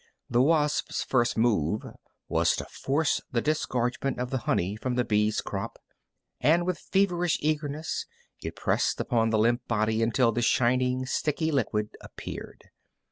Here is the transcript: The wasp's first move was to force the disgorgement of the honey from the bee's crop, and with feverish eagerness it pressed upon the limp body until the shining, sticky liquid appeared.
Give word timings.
The 0.31 0.41
wasp's 0.41 1.03
first 1.03 1.37
move 1.37 1.83
was 2.27 2.55
to 2.55 2.65
force 2.65 3.21
the 3.31 3.39
disgorgement 3.39 4.19
of 4.19 4.31
the 4.31 4.39
honey 4.49 4.75
from 4.75 4.95
the 4.95 5.05
bee's 5.05 5.41
crop, 5.41 5.77
and 6.39 6.65
with 6.65 6.79
feverish 6.79 7.37
eagerness 7.39 8.07
it 8.41 8.55
pressed 8.55 8.99
upon 8.99 9.29
the 9.29 9.37
limp 9.37 9.67
body 9.67 10.01
until 10.01 10.31
the 10.31 10.41
shining, 10.41 11.05
sticky 11.05 11.51
liquid 11.51 11.95
appeared. 12.01 12.71